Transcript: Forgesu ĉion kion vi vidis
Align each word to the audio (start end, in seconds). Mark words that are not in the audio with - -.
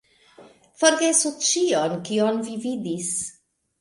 Forgesu 0.83 1.31
ĉion 1.49 1.95
kion 2.09 2.43
vi 2.49 2.57
vidis 2.65 3.13